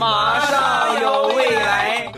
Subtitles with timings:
[0.00, 2.10] 马上有未来。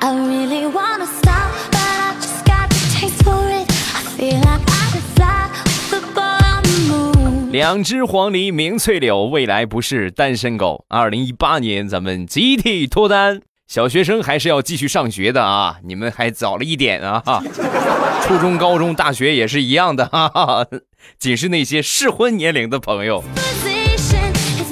[0.00, 3.70] I really wanna stop, but I just got the taste for it.
[3.94, 5.50] I feel like I could fly
[5.90, 7.50] with the ball on the moon.
[7.50, 10.86] 两只黄鹂鸣翠柳，未来不是单身狗。
[10.88, 13.42] 二零一八年，咱们集体脱单。
[13.66, 17.42] 小学生还是要继续上学的啊，你们还早了一点啊。
[18.22, 20.66] 初中、高中、大学也是一样的，哈哈，
[21.18, 23.24] 仅是那些适婚年龄的朋友。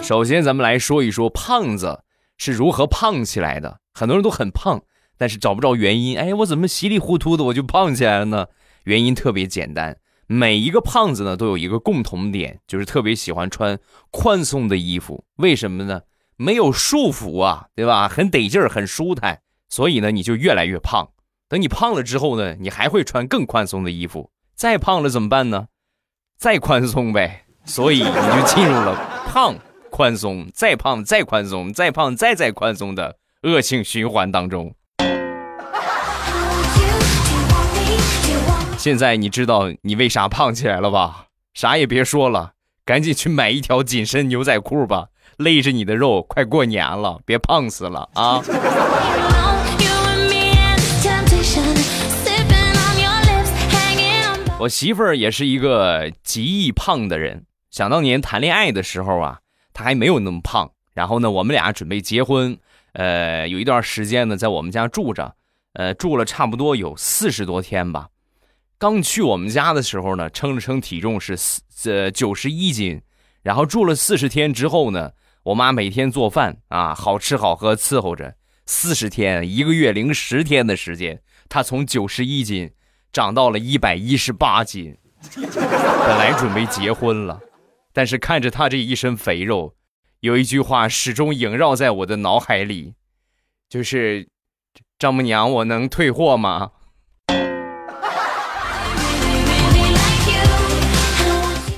[0.00, 2.02] 首先，咱们来说一说胖子
[2.38, 3.80] 是如何胖起来的。
[3.92, 4.82] 很多人都很胖，
[5.18, 6.16] 但是找不着原因。
[6.16, 8.46] 哎，我怎么稀里糊涂的我就胖起来了呢？
[8.84, 9.96] 原因特别简单，
[10.28, 13.76] 每一个胖子呢都有一个共同点，就是特别喜欢穿
[14.12, 15.24] 宽松的衣服。
[15.36, 16.02] 为什么呢？
[16.36, 18.08] 没有束缚啊，对吧？
[18.08, 21.08] 很得劲儿，很舒坦，所以呢你就越来越胖。
[21.48, 24.30] 等你胖了之后呢，你还会穿更宽松的衣服。
[24.54, 25.68] 再胖了怎么办呢？
[26.36, 27.44] 再宽松呗。
[27.66, 28.94] 所以你就进入了
[29.26, 29.54] 胖、
[29.90, 34.74] 宽松、再胖、再宽松、再胖、再再宽松的恶性循环当中。
[38.76, 41.28] 现在你知道你为啥胖起来了吧？
[41.54, 42.52] 啥也别说了，
[42.84, 48.42] 赶紧去买一条紧身牛仔裤吧，勒着你的肉，快过年了，别胖死了啊！
[54.60, 57.44] 我媳妇儿也是一个极易胖的人。
[57.70, 59.40] 想当年谈恋爱的时候啊，
[59.72, 60.70] 她还没有那么胖。
[60.94, 62.56] 然后呢，我们俩准备结婚，
[62.92, 65.34] 呃，有一段时间呢，在我们家住着，
[65.72, 68.08] 呃，住了差不多有四十多天吧。
[68.78, 73.02] 刚去我们家的时候呢，称了称体重是四呃九十一斤，
[73.42, 75.10] 然后住了四十天之后呢，
[75.44, 78.34] 我妈每天做饭啊，好吃好喝伺候着。
[78.64, 81.20] 四十天，一个月零十天的时间，
[81.50, 82.72] 她从九十一斤
[83.12, 84.96] 长到了一百一十八斤。
[85.36, 87.38] 本来准备结婚了，
[87.92, 89.74] 但是看着她这一身肥肉，
[90.20, 92.94] 有一句话始终萦绕在我的脑海里，
[93.68, 94.26] 就是
[94.98, 96.70] “丈母娘，我能退货吗？”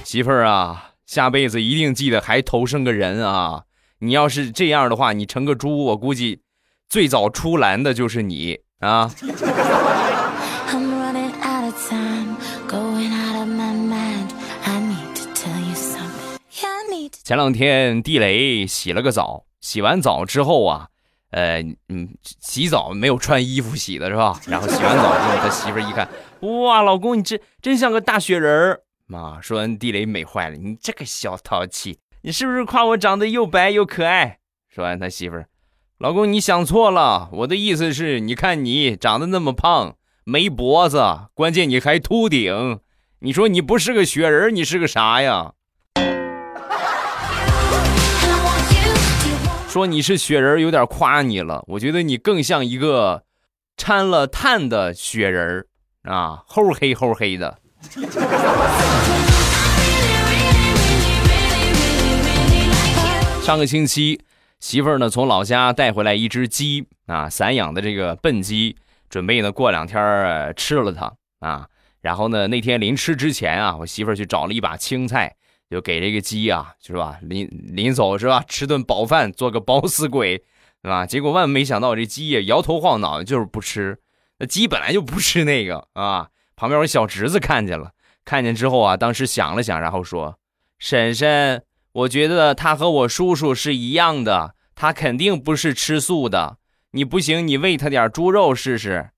[0.06, 3.62] 媳妇儿啊，下辈子一定记得还投生个人啊！
[4.00, 6.42] 你要是这样的话，你成个猪，我估计
[6.88, 9.10] 最早出栏的就是你啊.
[17.24, 20.88] 前两天地雷洗了个澡，洗完澡之后啊，
[21.30, 24.40] 呃，嗯，洗澡没有穿衣服洗的是吧？
[24.46, 26.08] 然后洗完澡之后，他媳妇儿一看，
[26.40, 28.82] 哇，老公你这真像个大雪人儿。
[29.08, 34.40] 妈，说完地雷美坏了，你这个小淘气，你是不是夸我长得又白又可爱？
[34.68, 35.46] 说完他媳妇儿，
[35.98, 42.80] 老公你想错了，我的意思是，你看你长得那么胖，没脖子，关键你还秃顶，
[43.20, 45.52] 你说你不是个雪人，你是个啥呀？
[49.68, 53.22] 说你是雪人有点夸你了，我觉得你更像一个
[53.76, 55.64] 掺了碳的雪人
[56.02, 57.58] 啊，齁黑齁黑的。
[63.42, 64.20] 上个星期，
[64.58, 68.76] 媳妇儿呢从老家带回来一只鸡啊，散养的这个笨鸡，
[69.08, 71.68] 准备呢过两天吃了它啊。
[72.00, 75.36] 然后呢那天临吃之前啊，我媳妇儿去找了一把青菜，
[75.70, 77.18] 就给这个鸡啊，是吧？
[77.22, 78.42] 临临走是吧？
[78.48, 80.42] 吃顿饱饭，做个饱死鬼，
[80.82, 81.06] 是吧？
[81.06, 83.98] 结果万万没想到，这鸡也摇头晃脑，就是不吃。
[84.38, 86.30] 那鸡本来就不吃那个啊。
[86.58, 87.90] 旁边我小侄子看见了，
[88.24, 90.38] 看见之后啊，当时想了想，然后说
[90.80, 91.62] ：“婶婶，
[91.92, 96.56] 我觉得他和我叔叔是一样的，他肯定不是吃素的。
[96.92, 99.10] 你不行，你喂他点猪肉试试。”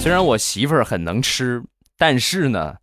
[0.00, 1.62] 虽然我媳妇儿很能吃，
[1.98, 2.76] 但是呢，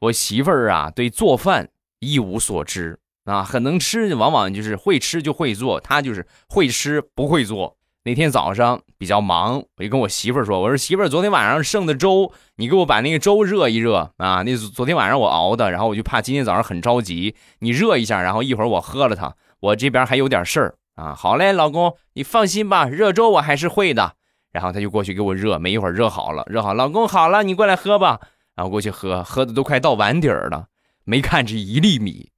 [0.00, 1.68] 我媳妇儿啊对做饭
[2.00, 7.76] 一无所知啊，很能吃，往往就是会吃就会做，他就是会吃不会做。
[8.04, 14.42] 那天早上比较忙，我就跟我媳妇儿说：“我说媳妇儿，昨天晚上剩的粥，你给我把那个粥热一热啊。
[14.42, 21.12] 那昨天晚上我熬的，然后我就怕今天早上很着急，你热一下，然后一会儿我喝了它，我这边还有点事儿啊。
[21.14, 24.14] 好嘞，老公，你放心吧，热粥我还是会的。”
[24.54, 28.20] 然后他就过去给我热，没一会儿热好了，热好，老公好了，你过来喝吧。
[28.54, 30.66] 然后过去喝，喝的都快到碗底儿了，
[31.04, 32.30] 没看这一粒米。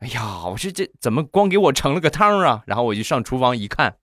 [0.00, 2.62] 哎呀，我说这怎么光给我盛了个汤啊？
[2.66, 3.96] 然后我就上厨房一看，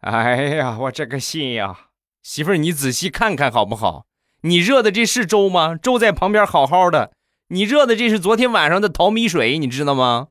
[0.00, 1.76] 哎呀，我这个心呀，
[2.20, 4.06] 媳妇儿你仔细看看好不好？
[4.42, 5.76] 你热的这是粥吗？
[5.76, 7.12] 粥在旁边好好的，
[7.50, 10.26] 你热的这是昨天晚上的淘米水，你知道吗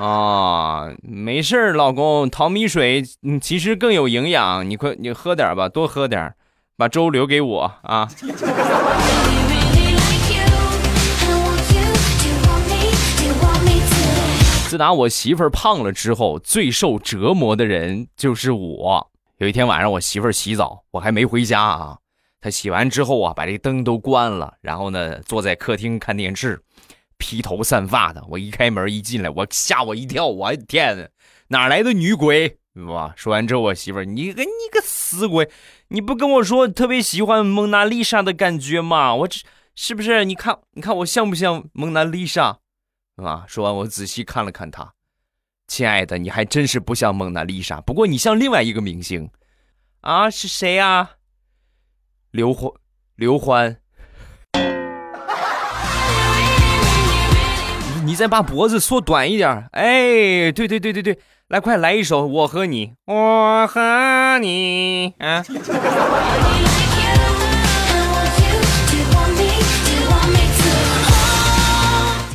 [0.00, 6.34] 啊，没事儿，老公，淘米水嗯其实更有营养，你快你喝点吧，多喝点，
[6.78, 8.08] 把粥留给我啊。
[14.72, 19.10] 自打我媳妇儿胖了之后，最受折磨的人就是我。
[19.36, 21.98] 有一天晚上，我媳妇儿洗澡，我还没回家啊。
[22.40, 26.58] 她洗完之后啊，把这灯都关了，然后呢，坐在客厅看电视，
[27.18, 28.24] 披头散发的。
[28.30, 31.10] 我一开门一进来，我吓我一跳，我天，
[31.48, 32.56] 哪来的女鬼？
[32.86, 33.12] 哇！
[33.14, 35.50] 说完之后，我媳妇儿，你个你个死鬼，
[35.88, 39.14] 你不跟我说特别喜欢蒙娜丽莎的感觉吗？
[39.16, 39.40] 我这
[39.74, 40.24] 是不是？
[40.24, 42.60] 你看，你看我像不像蒙娜丽莎？
[43.24, 43.44] 啊！
[43.46, 44.92] 说完，我仔细看了看他，
[45.66, 49.30] 亲爱的，你还真是不像蒙娜丽莎，不过你像另外一个明星，
[50.00, 51.10] 啊，是谁呀、
[52.30, 52.70] 刘欢，
[53.16, 53.78] 刘欢。
[58.04, 61.18] 你再把脖子缩短一点，哎，对对对对对，
[61.48, 65.42] 来，快来一首《我和你》，我和你，啊。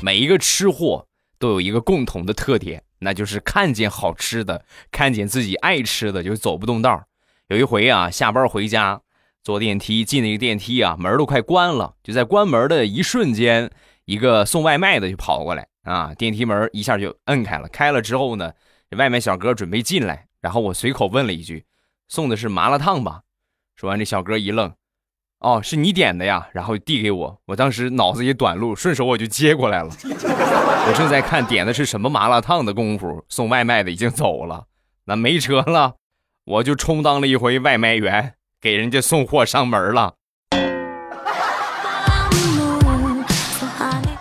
[0.01, 1.07] 每一个吃货
[1.39, 7.03] 都有一个共同的特点，那就是看见好吃的，看见自己爱吃的就走不动道。
[7.47, 9.01] 有一回啊，下班回家，
[9.44, 13.71] 坐电梯进那个电梯啊，门都快关了，就在关门的一瞬间，
[14.05, 17.67] 一个送外卖的就跑过来啊，电梯门一下就摁开了。
[17.69, 18.53] 开了之后呢，
[18.89, 21.65] 这外卖小哥准备进来，然后我随口问了一句
[22.07, 23.21] ：“送的是麻辣烫吧？”
[23.75, 24.73] 说完，这小哥一愣。
[25.39, 29.89] 哦，是你点的呀，然后递给我，我当时脑子一短路，顺手我就接过来了。
[30.89, 34.66] 我正在看点的是什么麻辣烫的功夫，送外卖的已经走了，
[35.06, 35.95] 那没车了，
[36.45, 40.16] 我就充当了一回外卖员，给人家送货上门了。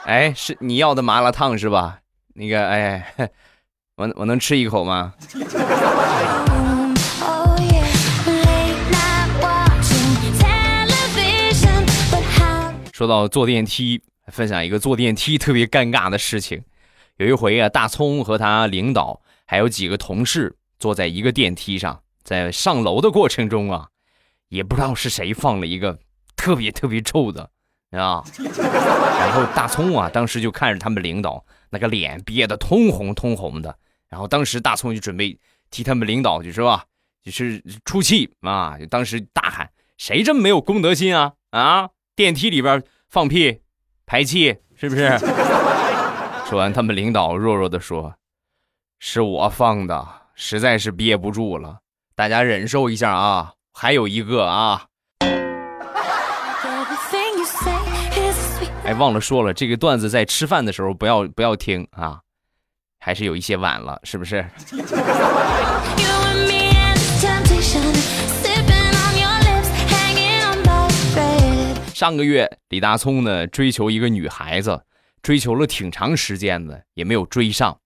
[0.04, 2.00] 哎，是你要的麻辣烫是吧？
[2.34, 3.06] 那个，哎，
[3.96, 5.14] 我我能吃一口吗？
[12.96, 16.64] 说到坐电梯，分享一个坐电梯特别尴尬的事情。
[17.18, 23.88] 有一回啊，大葱和他领导还有几个同事坐在一个电梯上，在上楼的过程中啊，
[24.48, 25.98] 也不知道是谁放了一个
[26.36, 27.42] 特别特别臭的
[27.90, 33.76] 啊，然后大葱啊，当时就看着他们领导那个脸憋得通红通红的，
[34.08, 35.38] 然后当时大葱就准备
[35.70, 36.86] 替他们领导就是吧，
[37.22, 41.34] 就是出气啊，当时大喊：“谁这么没有公德心啊？
[41.50, 43.60] 啊，电梯里边放屁、
[44.06, 45.16] 排气，是不是？”
[46.48, 48.14] 说完，他们领导弱弱的说
[48.98, 51.80] ：“是我放的，实在是憋不住了，
[52.14, 53.52] 大家忍受一下啊。
[53.72, 54.86] 还有一个啊.
[58.84, 62.20] 哎，忘了说了，这个段子在吃饭的时候不要不要听啊，
[63.00, 64.46] 还是有一些晚了，是不是？
[71.96, 74.84] 上个月李大聪呢追求一个女孩子，
[75.22, 77.80] 追求了挺长时间的，也没有追上。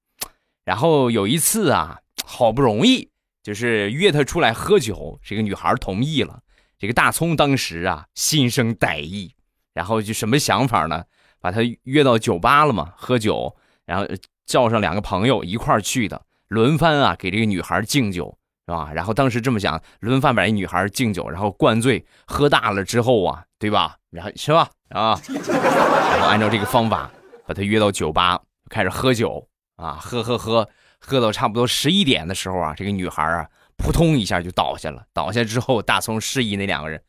[0.65, 3.09] 然后有一次啊，好不容易
[3.41, 6.41] 就是约她出来喝酒，这个女孩同意了。
[6.77, 9.33] 这个大葱当时啊心生歹意，
[9.75, 11.05] 然后就什么想法呢？
[11.41, 13.55] 把她约到酒吧了嘛，喝酒，
[13.87, 14.05] 然后
[14.45, 18.37] 叫上两个朋友一块去的，轮番啊给这个女孩敬酒，
[18.73, 18.91] 啊？
[18.95, 23.97] 然后当时这么想，轮番把一女孩敬酒，然后灌醉，喝大了之后啊，对吧？
[24.11, 24.69] 然后是吧？
[24.91, 27.11] 啊，然后按照这个方法
[27.47, 29.47] 把她约到酒吧，开始喝酒
[29.77, 33.47] 啊，喝喝喝，喝到差不多十一点的时候啊，这个女孩啊，
[33.77, 35.05] 扑通一下就倒下了。
[35.13, 37.01] 倒下之后，大葱示意那两个人，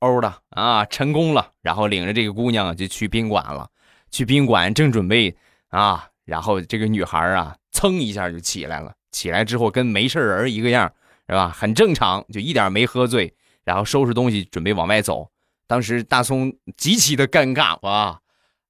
[0.00, 1.50] 欧了啊，成功了。
[1.62, 3.68] 然后领着这个姑娘就去宾馆了。
[4.10, 5.34] 去宾馆正准备
[5.70, 8.92] 啊，然后这个女孩啊，噌一下就起来了。
[9.14, 10.92] 起来之后跟没事人一个样，
[11.28, 11.48] 是吧？
[11.48, 13.32] 很正常，就一点没喝醉。
[13.64, 15.30] 然后收拾东西准备往外走。
[15.66, 18.20] 当时大葱极其的尴尬哇，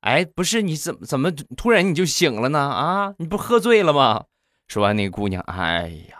[0.03, 2.61] 哎，不是你怎么怎么突然你就醒了呢？
[2.61, 4.27] 啊，你不喝醉了吗？
[4.69, 6.17] 说完那个姑娘，哎呀，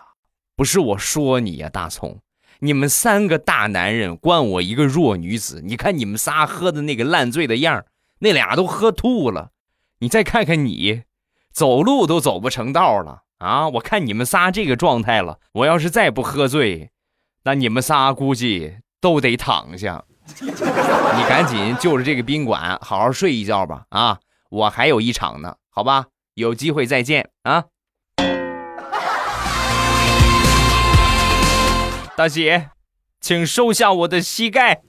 [0.57, 2.19] 不是我说你呀、大葱，
[2.59, 7.85] 你们三个大男人关我一个弱女子，你看你们仨喝的那个烂醉的样
[8.19, 9.51] 那俩都喝吐了，
[9.99, 11.03] 你再看看你，
[11.53, 13.67] 走路都走不成道了啊！
[13.69, 16.91] 我看你们仨这个状态了，我要是再不喝醉，
[17.43, 20.03] 那你们仨估计都得躺下。
[20.37, 24.19] 你赶紧就着这个宾馆好好睡一觉吧啊！
[24.49, 26.05] 我还有一场呢，好吧？
[26.33, 27.65] 有机会再见啊！
[32.17, 32.69] 大姐，
[33.19, 34.81] 请收下我的膝盖。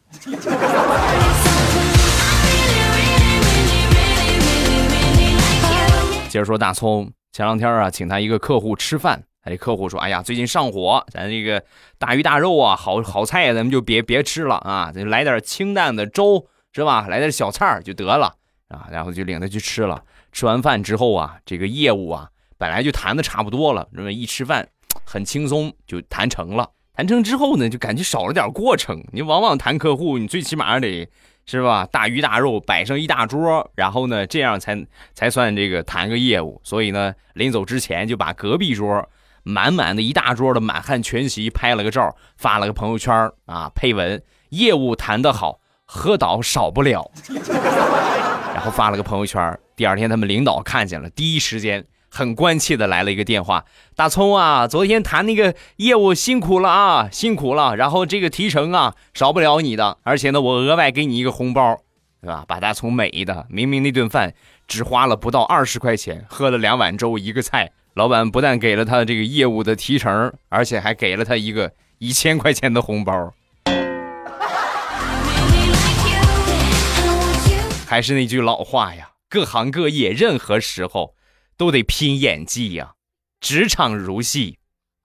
[6.28, 11.62] 接着说大葱，前两天啊，请他一个客户吃饭，他这客户说：“哎呀，最近上火，咱这个
[11.98, 17.06] 大鱼大肉啊，好好菜咱们就别别吃了啊，咱来点清淡的粥是吧？
[17.08, 18.34] 来点小菜就得了
[18.68, 20.02] 啊。”然后就领他去吃了。
[20.32, 24.66] 吃完饭之后啊，这个业务啊，本来就谈的差不多了，认为一吃饭
[25.04, 26.70] 很轻松就谈成了。
[26.94, 29.04] 谈成之后呢，就感觉少了点过程。
[29.12, 31.06] 你往往谈客户，你最起码得。
[31.46, 31.86] 是吧？
[31.92, 34.84] 大鱼大肉摆上一大桌，然后呢，这样才
[35.14, 36.60] 才算这个谈个业务。
[36.64, 39.08] 所以呢，临走之前就把隔壁桌
[39.44, 47.08] 满满的一大桌的满汉全席拍了个照，发了个朋友圈啊，配文：业务谈得好，喝倒少不了。
[48.52, 49.56] 然后发了个朋友圈。
[49.76, 51.84] 第二天他们领导看见了，第一时间。
[52.16, 57.76] 很关切的来了一个电话，大葱啊，昨天谈那个业务辛苦了啊，辛苦了。
[57.76, 61.76] 然后这个提成啊，少不了你的，而且呢，我额外给你一个红包，
[62.22, 62.42] 对吧？
[62.48, 64.32] 把大葱美的，明明那顿饭
[64.66, 73.34] 只花了不到二十块钱，喝了两碗粥一个菜，老板不但给了他这个业务的提成，而且还给了他一个一千块钱的红包。
[77.86, 81.12] 还是那句老话呀，各行各业，任何时候。
[81.58, 82.92] 都得拼演技呀，
[83.40, 84.58] 职场如戏，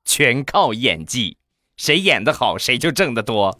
[0.03, 1.37] 全靠演技，
[1.77, 3.57] 谁演得好，谁就挣得多。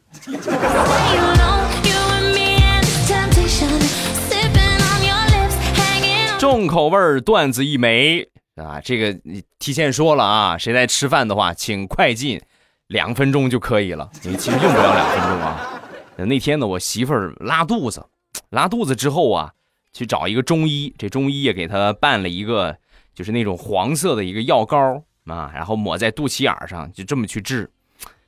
[6.38, 12.42] 重口味段子一枚啊，这个你提前说了啊，谁在吃饭的话，请快进，
[12.88, 14.12] 两分钟就可以了。
[14.24, 15.82] 你其实用不了两分钟啊。
[16.18, 18.06] 那天呢，我媳妇儿拉肚子，
[18.50, 19.54] 拉肚子之后啊。
[19.94, 22.78] 去找一个中医，这中医也给他办了一个，
[23.14, 27.72] 就是那种黄色的一个药膏啊，然后抹在肚脐眼上，就这么去治。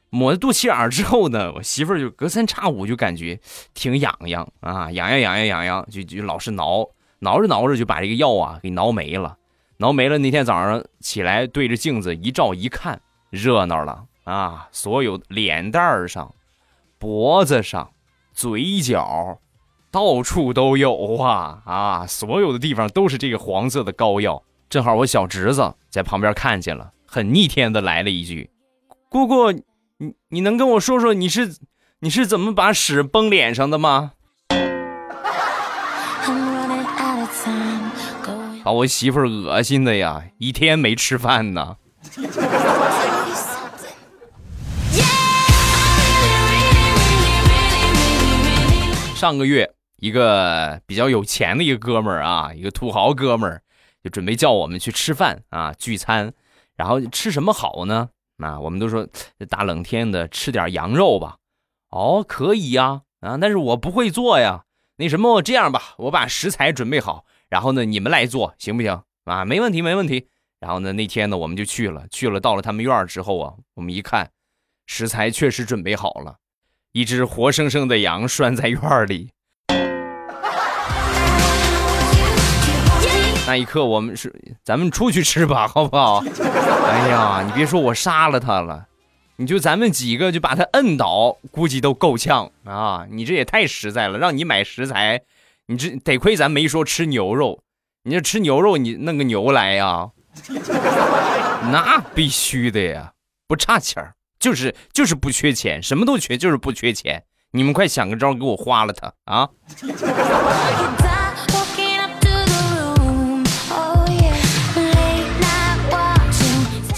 [0.10, 3.40] 抹在肚脐眼之后呢，我媳妇儿就隔三差五就感觉
[3.74, 6.88] 挺痒痒啊，痒痒痒痒痒痒，就就老是挠，
[7.20, 9.38] 挠着挠着就把这个药啊给挠没了，
[9.78, 10.18] 挠没了。
[10.18, 16.34] 那天早上起来对着镜子一照一看，热闹了啊，所有脸蛋上、
[16.98, 17.92] 脖子上、
[18.34, 19.40] 嘴角。
[19.92, 22.08] 到处都有啊啊！
[22.08, 24.42] 所有的地方都是这个黄色的膏药。
[24.74, 28.50] 正好我小侄子在旁边看见了，很逆天的来了一句
[29.08, 31.58] ：“姑姑，你你能跟我说说你是
[32.00, 34.14] 你是怎么把屎崩脸上的吗？”
[38.66, 41.78] 把我媳妇儿恶心的呀，一天没吃饭呢。
[49.14, 49.76] 上个月。
[50.00, 53.62] 一个比较有钱的一个哥们儿啊，一个土豪哥们儿，
[54.04, 56.34] 就准备叫我们去吃饭啊，聚餐。
[56.76, 58.10] 然后吃什么好呢？
[58.38, 59.08] 啊，我们都说
[59.48, 61.38] 大冷天的吃点羊肉吧。
[61.90, 64.66] 哦，可以呀，啊，但是我不会做呀。
[64.98, 69.04] 那什么，这样吧，我把食材准备好，然后呢，你们来做，行不行？
[69.26, 70.28] 啊，没问题，没问题。
[70.60, 74.32] 然后呢，那天呢，我们就去了，去了，到了他们院之后啊，我们一看，
[74.88, 76.38] 食材确实准备好了，
[76.92, 79.33] 一只活生生的羊拴在院里。
[83.46, 84.34] 那一刻，我们是
[84.64, 86.24] 咱们出去吃吧，好不好？
[86.88, 88.88] 哎呀，你别说我杀了他了，
[89.36, 93.06] 你就咱们几个就把他摁倒，估计都够呛啊！
[93.10, 95.22] 你这也太实在了，让你买食材，
[95.68, 97.60] 你这得亏咱没说吃牛肉，
[98.04, 100.10] 你这吃牛肉，你弄个牛来呀？
[101.72, 103.12] 那必须的呀，
[103.48, 107.24] 不差钱儿，就是就是不缺钱，什么都缺，就是不缺钱。
[107.52, 109.50] 你们快想个招给我花了他啊！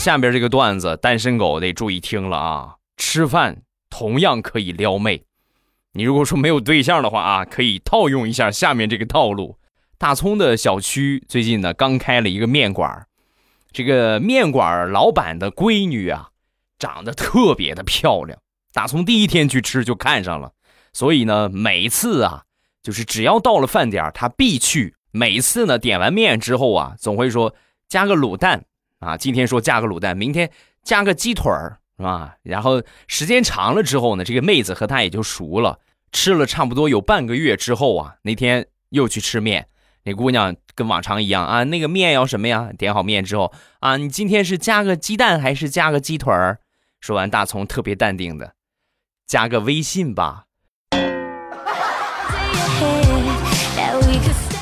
[0.05, 2.75] 下边这个段子，单身狗得注意听了啊！
[2.95, 5.24] 吃饭同样可以撩妹，
[5.93, 9.57] 你如果说没有对象的话啊，可以套用一下下面这个套路。
[9.97, 13.07] 大葱的小区最近呢刚开了一个面馆，
[13.71, 16.29] 这个面馆老板的闺女啊，
[16.77, 18.38] 长得特别的漂亮。
[18.74, 20.51] 大葱第一天去吃就看上了，
[20.93, 22.43] 所以呢每次啊，
[22.83, 24.93] 就是只要到了饭点他必去。
[25.09, 27.55] 每次呢点完面之后啊，总会说
[27.89, 28.65] 加个卤蛋。
[28.99, 30.49] 啊，今天说加个卤蛋，明天
[30.83, 32.35] 加个鸡腿儿，是吧？
[32.43, 35.79] 然后时间长了之后呢，这个妹子和他也就熟了。
[36.11, 39.67] 吃了差不多有半个月之后啊，那天又去吃面，
[40.03, 42.69] 那姑娘跟往常一样啊，那个面要什么呀？
[42.77, 46.59] 点好面之后啊，你今天是加个鸡蛋还是加个鸡腿儿？
[47.01, 48.53] 说完，大葱特别淡定的，
[49.27, 50.45] 加个微信吧。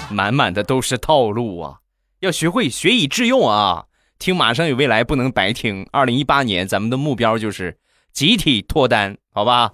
[0.09, 1.79] 满满的都是套路啊，
[2.19, 3.85] 要学会学以致用啊。
[4.23, 5.85] 听马上有未来不能白听。
[5.91, 7.77] 二零一八年咱们的目标就是
[8.13, 9.73] 集体脱单，好吧？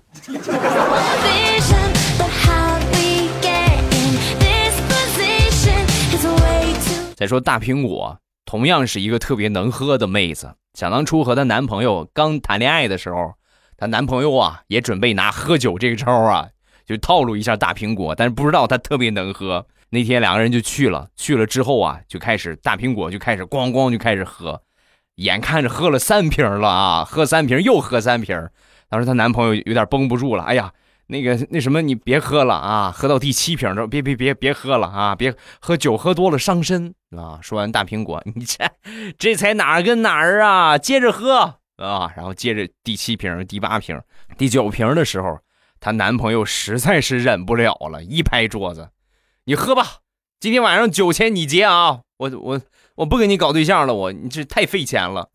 [7.16, 10.52] 再说大苹果同样是一个特别能喝的妹子。
[10.74, 13.34] 想当初和她男朋友刚谈恋爱的时候，
[13.78, 16.48] 她男朋友啊也准备拿喝酒这个招啊，
[16.88, 19.68] 就套路一下大苹果，但是不知道她特别能喝。
[19.92, 24.62] 那天两个人就去了，去了之后啊，就开始大苹果就开始咣咣就开始喝，
[25.16, 28.50] 眼看着喝了三瓶了啊，喝三瓶又喝三瓶。
[28.88, 30.72] 当时她男朋友有点绷不住了，哎呀，
[31.08, 37.40] 那个那什么，你别喝了啊，喝到第七瓶的别别别别喝了啊，别喝酒喝多了伤身啊。
[37.42, 38.70] 说完大苹果， 你这
[39.18, 44.00] 这才哪儿跟哪儿啊，接着喝啊，然后接着第七瓶、第八瓶、
[44.38, 45.40] 第九瓶的时候，
[45.80, 48.88] 她男朋友实在是忍不了了，一拍桌子。
[49.50, 50.02] 你喝吧，
[50.40, 52.02] 今天晚上酒钱你结啊！
[52.18, 52.62] 我我
[52.94, 55.28] 我不跟你搞对象了，我你这太费钱了。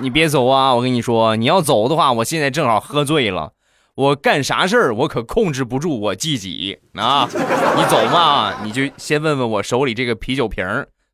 [0.00, 0.74] 你别走啊！
[0.74, 3.52] 我跟你说，你要走的话，我现在正好喝醉了，
[3.96, 7.28] 我干啥事儿我可控制不住我自己啊！
[7.30, 10.64] 你走嘛，你就先问问我手里这个啤酒瓶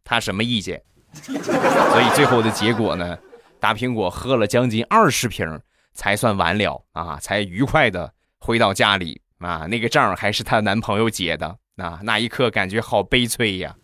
[0.05, 0.81] 他什么意见？
[1.15, 3.19] 所以最后的结果呢，
[3.59, 5.61] 大苹果喝了将近二十瓶
[5.95, 8.13] 才算完了啊，才愉快的。
[8.45, 11.47] 回到家里啊，那个账还是她男朋友结的
[11.79, 13.75] 啊，那一刻感觉好悲催呀，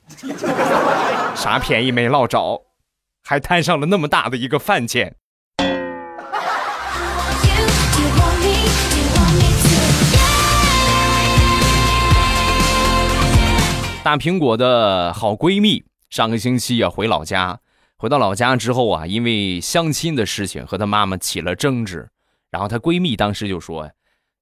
[1.35, 2.61] 啥便宜没捞着，
[3.25, 5.17] 还摊上了那么大的一个饭钱。
[14.05, 17.59] 大苹果的好闺蜜上个星期啊回老家，
[17.97, 22.11] 回到老家之后啊，因为相亲的事情和她妈妈起了争执，
[22.51, 23.91] 然后她闺蜜当时就说。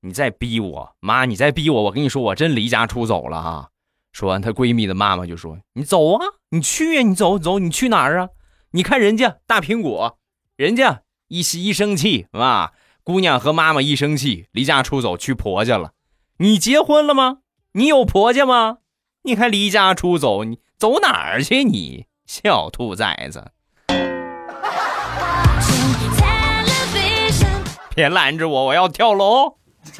[0.01, 1.25] 你再逼我，妈！
[1.25, 3.71] 你再逼我，我跟你说，我真离家出走了啊！
[4.13, 8.29] 说完，她闺蜜的妈妈就说：“你走啊，你去呀，你走走，你去哪儿啊？
[8.71, 10.19] 你看人家大苹果，
[10.57, 15.95] 人家一一生气啊，姑娘和妈妈一生气，离家出走去婆家了。
[16.37, 17.39] 你结婚了吗？
[17.73, 18.79] 你有婆家吗？
[19.23, 21.65] 你还离家出走，你走哪儿去？
[21.65, 23.51] 你小兔崽子！
[27.97, 29.59] 别拦着我，我要跳楼！”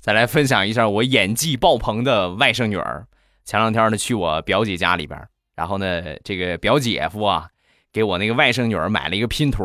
[0.00, 3.06] 再来分享一下我演技爆棚的外甥女儿。
[3.44, 5.20] 前两天呢，去我表姐家里边，
[5.54, 7.46] 然后呢，这个表姐夫啊，
[7.92, 9.62] 给我那个外甥女儿买了一个拼图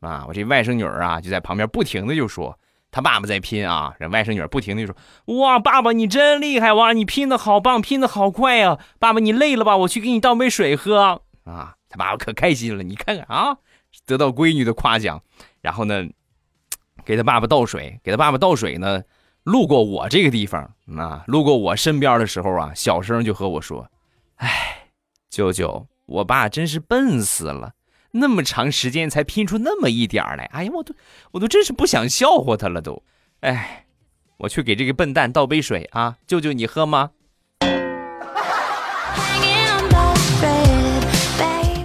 [0.00, 0.24] 啊。
[0.26, 2.58] 我这外甥女儿啊，就在旁边不停的就说，
[2.90, 3.94] 他爸爸在拼啊。
[4.00, 4.96] 这外甥女儿不停的就说，
[5.38, 8.80] 哇，爸爸你真厉害哇，你拼的好棒，拼的好快啊。
[8.98, 9.76] 爸爸你累了吧？
[9.76, 11.75] 我去给你倒杯水喝啊。
[11.96, 13.56] 他爸爸可开心了，你看看啊，
[14.04, 15.22] 得到闺女的夸奖，
[15.62, 16.06] 然后呢，
[17.06, 19.02] 给他爸爸倒水，给他爸爸倒水呢，
[19.44, 23.90] 路过我这个地方啊，路过我身边的时候啊，小声就和我说
[24.36, 24.90] ：“哎，
[25.30, 27.72] 舅舅，我爸真是笨死了，
[28.10, 30.94] 那么长时间才拼出那么一点来，哎呀，我都
[31.32, 33.02] 我都真是不想笑话他了都，
[33.40, 33.86] 哎，
[34.36, 37.12] 我去给这个笨蛋倒杯水啊，舅舅你喝吗？”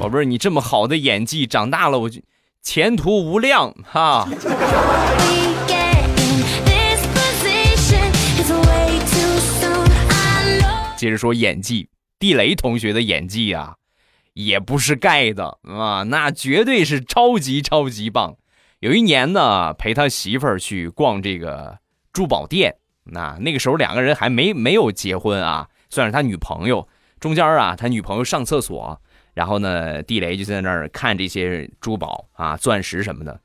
[0.02, 2.20] 宝贝儿，你这么好的演技，长大了我就
[2.64, 4.28] 前途无量哈。
[10.98, 11.88] 接着说演技，
[12.18, 13.76] 地雷同学的演技啊，
[14.34, 18.38] 也不是盖的啊，那绝对是超级超级棒。
[18.80, 21.78] 有一年呢，陪他媳妇儿去逛这个
[22.12, 26.90] 珠宝店，那那个时候两个人还没没有结婚啊，算是他女朋友。
[27.20, 29.00] 中间啊，他女朋友上厕所。
[29.34, 33.40] 然后呢，地雷就在那儿看这些珠宝啊、钻石什么的，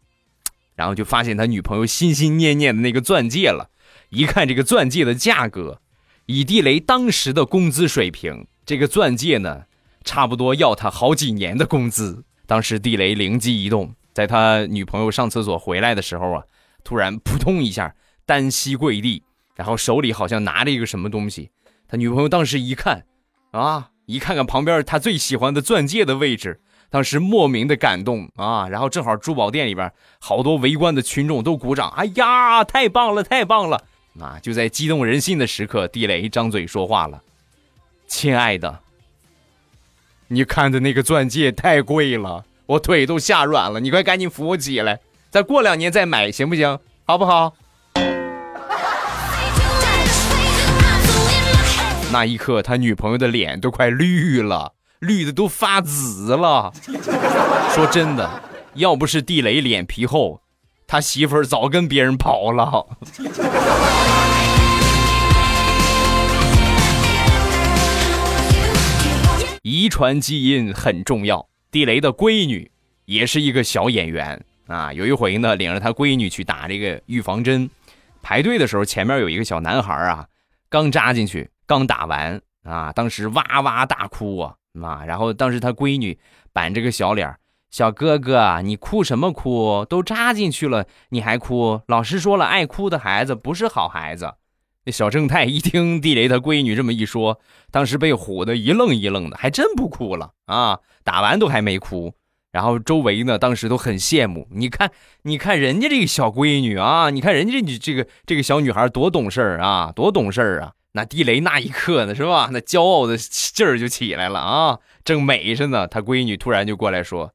[0.74, 3.70] 然后就发现他女朋友心心念念的那个钻戒了。
[4.08, 5.80] 一看这个钻戒的价格，
[6.26, 9.64] 以地雷当时的工资水平，这个钻戒呢，
[10.04, 12.24] 差不多要他好几年的工资。
[12.46, 16.42] 当时地雷灵机一动，在他女朋友上厕所回来的时候啊，
[16.84, 17.94] 突然扑通一下
[18.24, 19.22] 单膝跪地，
[19.54, 21.50] 然后手里好像拿着一个什么东西。
[21.88, 23.04] 他女朋友当时一看，
[23.52, 23.90] 啊。
[24.06, 28.68] 一看看旁边他最喜欢的钻戒的位置，当时莫名的感动啊！
[28.68, 33.82] 然后正好珠宝店里边好多围观的群众都鼓掌，哎呀，太棒了，太棒了！
[34.20, 37.20] 啊，就在激动人心的时刻，地雷张嘴说话了
[38.06, 38.80] ：“亲爱的，
[40.28, 46.78] 你看的那个钻戒太贵了，我腿都吓软了，你快赶紧扶我起来，再过两年再买，行不行？
[47.04, 47.54] 好不好？”
[52.16, 56.72] 那一刻，他女朋友的脸都快绿了，绿的都发紫了。
[57.74, 60.40] 说真的，要不是地雷脸皮厚，
[60.86, 62.86] 他媳妇儿早跟别人跑了。
[69.60, 72.70] 遗传基因很重要，地雷的闺女
[73.04, 74.90] 也是一个小演员，啊。
[74.90, 77.68] 有一回呢，领着他闺女去打这个预防针，
[78.22, 80.28] 排队的时候，前面有一个小男孩啊，
[80.70, 85.04] 刚扎进去，刚打完啊，当时哇哇大哭啊啊！
[85.04, 86.18] 然后当时他闺女
[86.52, 87.36] 板着个小脸
[87.70, 89.84] 小哥哥，你哭什么哭？
[89.84, 91.80] 都扎进去了，你还哭？
[91.88, 94.34] 老师说了，爱哭的孩子不是好孩子。
[94.84, 100.78] 那小正太一听地雷他闺女这么一说，当时被唬得一愣一愣的，还真不哭了啊！
[101.02, 102.14] 打完都还没哭。
[102.52, 104.48] 然后周围呢，当时都很羡慕。
[104.50, 104.90] 你看，
[105.22, 110.72] 你看人家这个小闺女啊，你看人家这这个这个小女孩多懂事儿啊，多懂事儿啊！
[110.96, 112.48] 那地雷那一刻呢，是吧？
[112.50, 115.86] 那骄傲的劲儿就起来了啊，正美着呢。
[115.86, 117.34] 他闺女突然就过来说。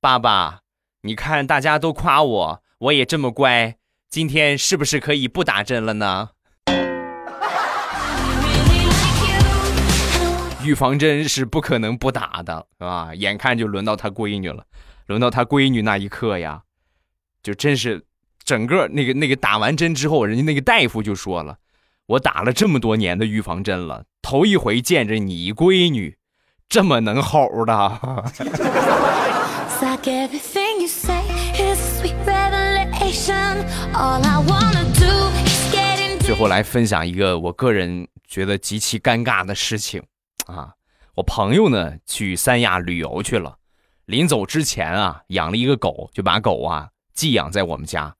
[0.00, 0.60] 爸爸，
[1.02, 3.76] 你看大家都夸我，我也这么乖，
[4.08, 6.30] 今天是不是可以不打针了呢？
[10.64, 13.14] 预防针是不可能不打的，是吧？
[13.14, 14.64] 眼看就轮到他闺女了，
[15.04, 16.62] 轮到他闺女那一刻呀，
[17.42, 18.06] 就真是
[18.42, 21.58] 整个那个那个打完针之后，人家那个大夫就说了，
[22.06, 26.16] 我打了这么多年的预防针了，头一回见着你闺女
[26.68, 28.24] 这么能吼的。
[36.20, 40.00] 最后来分享一个我个人觉得极其尴尬的事情
[40.46, 40.70] 啊！
[41.16, 43.56] 我朋友呢去三亚旅游去了，
[44.04, 48.14] 临走之前啊养了一个狗，就把狗啊寄养在我们家。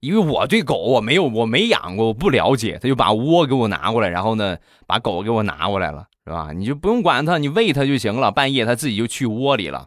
[0.00, 4.56] 因为我对狗我没有我没养过，我不了解，他就把窝给我拿过来，然后呢
[4.86, 6.50] 把狗给我拿过来了，是吧？
[6.52, 9.86] 你就不用管它，你喂它就行了，半夜它自己就去窝里了。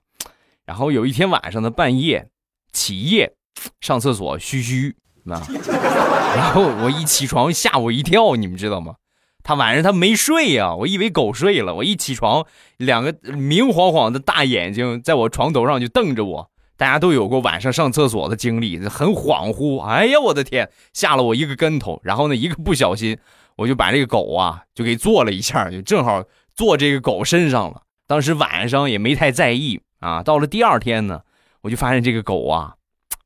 [0.66, 2.30] 然后有一天晚上的半夜，
[2.72, 3.34] 起夜
[3.82, 4.96] 上厕所嘘嘘
[5.30, 5.42] 啊，
[6.36, 8.96] 然后我一起床吓我一跳，你们知道吗？
[9.42, 12.46] 他晚上他没睡呀，我以为狗睡了，我一起床，
[12.78, 16.52] 两个明晃晃的大眼睛在我床头上就瞪着我。
[16.80, 19.82] 大家都有过晚上上厕所的经历，很恍惚。
[19.82, 22.00] 哎呀，我的天，吓了我一个跟头。
[22.06, 23.18] 然后呢，一个不小心，
[23.58, 26.24] 我就把这个狗啊就给坐了一下，就正好
[26.56, 27.82] 坐这个狗身上了。
[28.08, 29.82] 当时晚上也没太在意。
[30.00, 31.20] 啊，到了第二天呢，
[31.64, 32.76] 我就发现这个狗啊，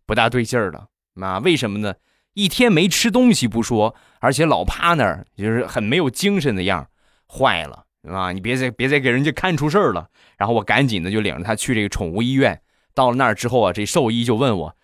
[0.07, 0.87] 不大对劲儿了。
[1.21, 1.93] 啊，为什么呢？
[2.33, 6.87] 一天没吃东西不说，而且老趴那儿，就是很没有精神的样
[7.27, 10.07] 坏了，啊，你别再别再给人家看出事儿了。
[10.39, 12.59] 然后我赶紧的就领着他去这个宠物医院。
[12.93, 14.75] 到了那儿之后啊，这兽医就问我，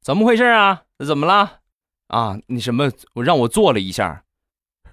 [0.00, 0.84] 怎么回事啊？
[1.04, 1.60] 怎么了？
[2.08, 2.90] 啊，你什么？
[3.14, 4.24] 我让我做了一下。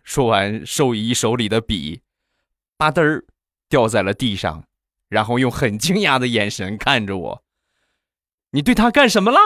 [0.04, 2.02] 说完，兽医手里的笔，
[2.78, 3.26] 吧嘚儿
[3.67, 4.63] 掉在了地上。
[5.08, 7.43] 然后用很惊讶的眼神看着我，
[8.52, 9.39] 你对他干什么了？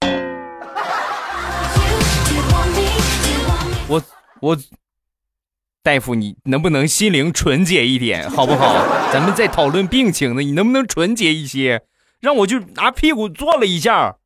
[3.88, 4.02] 我
[4.40, 4.58] 我，
[5.82, 8.74] 大夫，你能不能心灵纯洁一点，好不好？
[9.10, 11.86] 咱们在讨论病情呢，你能不能纯洁一些？
[12.26, 14.16] 让我就拿屁股坐了一下，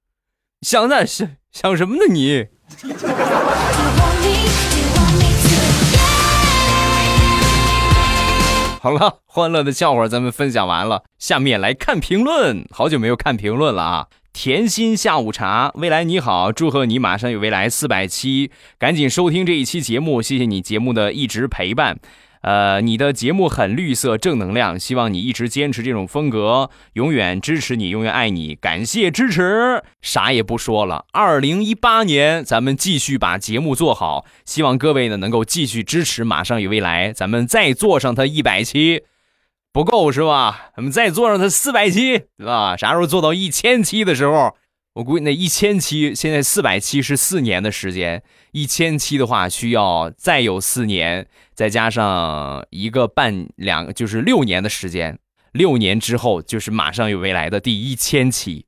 [0.63, 2.47] 想呢想想什么呢你？
[8.81, 12.65] 好了，欢乐的笑话咱们分享完了，下面来看评论。
[12.71, 14.07] 好久没有看评论了啊！
[14.33, 21.99] 甜心下午茶，未来你好，祝贺你马上有未来四百期，赶紧收听这一期节目，谢谢你节目的一直陪伴。
[22.43, 31.05] 呃，你的节目很绿色，正能量，希望你一直坚持这种风格，永远支持你，永远爱你，感谢支持，啥也不说了。
[31.13, 39.03] 二零一八年，咱们继续把节目做好，希望各位呢能够继续支持，马上与未来，咱们再做上它一百期，
[39.71, 40.71] 不够是吧？
[40.75, 42.75] 咱们再做上它四百期，对吧？
[42.77, 44.55] 啥时候做到一千期的时候？
[44.95, 55.19] 我估计那一千期，现在四百期是四年的时间，一千期的话需要再有四年，再加上一个半两，就是六年的时间。
[55.53, 58.67] 六年之后就是马上有未来的第一千期，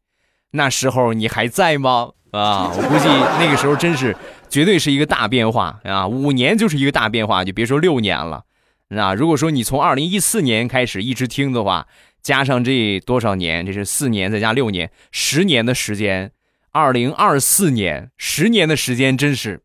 [0.53, 2.11] 那时候你还在吗？
[2.31, 3.09] 啊，我估计
[3.41, 4.17] 那个时候真是
[4.49, 6.07] 绝对是一个大变化啊！
[6.07, 8.45] 五年就是一个大变化，就别说六年了。
[8.89, 11.89] 那如果说你从二零一四年开始一直听的话。
[12.23, 13.67] 加上这多少年？
[13.67, 16.33] 这是四年，再加六年，十年的时间。
[16.71, 19.61] 二零二四年，十年的时间，真是，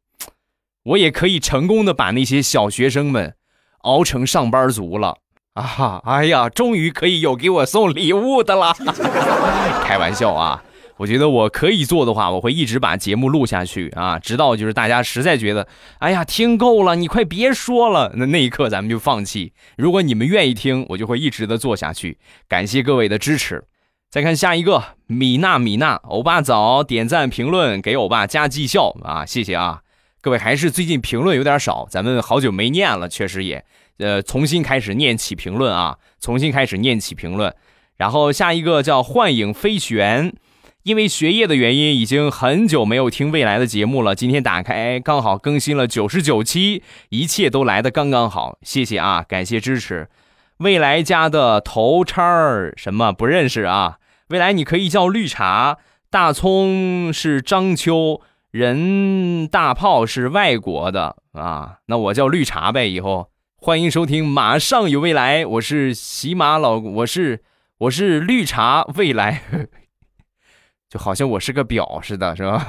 [0.83, 3.35] 我也可以成功的把那些小学生们
[3.79, 5.19] 熬成上班族了
[5.53, 6.01] 啊！
[6.03, 8.73] 哎呀，终于可以有给我送礼物的了。
[9.85, 10.63] 开玩笑啊。
[10.97, 15.67] 我觉得我可以做的话，我会一直把节目录下去啊，直到就是大家实在觉得，
[15.99, 19.53] 哎呀，听够了，你快别说了，那那一刻咱们就放弃。
[19.77, 22.17] 如果你们愿意听，我就会一直的做下去。
[22.47, 23.63] 感谢各位的支持。
[24.10, 29.81] 再看下一个，米娜米娜，欧巴早点赞评论，给欧巴加绩效啊，谢谢啊。
[30.21, 33.63] 各位还是最近评论有点少，咱们好久没念了，确实也，
[33.99, 37.53] 呃，重新开始念起评论啊，重新开始念起评论。
[37.97, 40.33] 然后下一个叫幻影飞旋。
[40.88, 44.15] 因为学业的原因，已经很久没有听未来的节目了。
[44.15, 48.58] 今天打开，刚好更新了九十九期，一切都来的刚刚好。
[48.62, 50.08] 谢谢啊，感谢支持。
[50.60, 53.97] 未来家的头叉儿什么不认识啊？
[54.30, 58.21] 未来你可以叫绿茶，大葱是章丘，
[58.52, 61.80] 人大炮是外国的啊。
[61.88, 65.45] 那我叫绿茶呗，以后欢迎收听，马上有未来。
[65.45, 67.41] 我是喜马老，我是
[67.80, 69.43] 我是绿茶未来。
[70.89, 72.65] 就好像我是个表似的，是吧？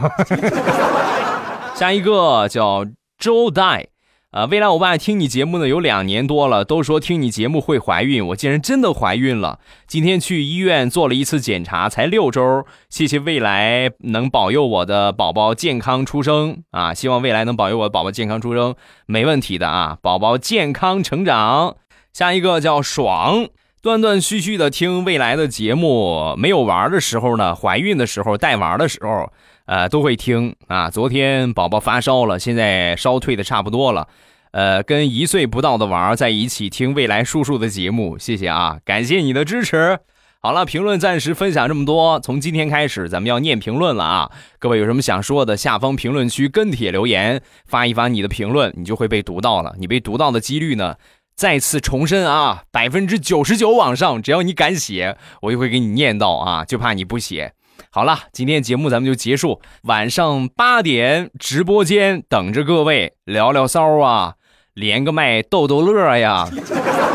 [1.75, 2.85] 下一个叫
[3.17, 3.87] 周代，
[4.33, 9.61] 啊，未来我爸听你节目呢有两年多了，都说听你节目会怀孕，我竟然真的怀孕了。
[9.87, 12.67] 今天去医院做了一次检查，才六周。
[12.91, 16.93] 谢谢未来能保佑我的宝宝健康出生啊！
[16.93, 18.75] 希望未来能保佑我的宝宝健康出生，
[19.07, 19.99] 没问题的啊！
[20.03, 21.77] 宝宝健康成长。
[22.13, 23.47] 下一个叫爽。
[23.88, 29.33] 断断续续的听未来的节目，没有玩的时候呢，怀孕的时候带玩的时候，
[29.64, 30.90] 呃，都会听啊。
[30.90, 34.07] 昨天宝宝发烧了，现在烧退的差不多了，
[34.51, 39.98] 呃，跟一岁不到的娃在一起听未来叔叔的节目，谢谢啊，感谢你的支持。
[40.40, 44.31] 好了，评论暂时分享这么多，从今天开始咱们要念评论了啊。
[44.59, 49.74] 各位有什么想说的，下方评论区跟帖留言，发一发你的评论，你就会被读到了。
[49.79, 50.94] 你被读到的几率呢？
[51.38, 57.53] 再次重申啊，百分之九十九往上，只要你敢写，我就会给你念到啊，就怕你不写。
[57.90, 64.35] 好了，今天节目咱们就结束，晚上八点直播间等着各位聊聊骚啊，
[64.74, 66.48] 连个麦逗逗乐呀。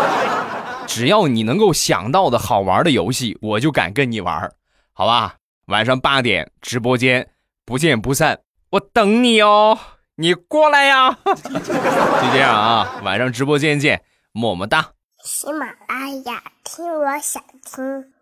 [0.87, 4.49] 只要你能够想到的好玩的游戏，我就敢跟你玩，
[4.93, 5.35] 好吧？
[5.65, 7.27] 晚上八点直播间
[7.65, 8.39] 不见不散，
[8.71, 9.77] 我等你哦，
[10.15, 11.11] 你过来呀。
[11.25, 14.01] 就这样啊，晚上直播间见。
[14.33, 14.93] 么么哒！
[15.23, 18.12] 喜马拉雅，听我想听。